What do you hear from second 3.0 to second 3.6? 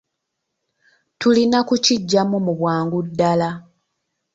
ddala.